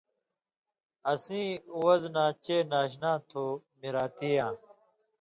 اسیں 1.11 1.49
وزنہ 1.83 2.25
چے 2.43 2.57
ناشنا 2.71 3.11
تھو 3.29 3.43
مراتی 3.79 4.29
یاں، 4.35 4.53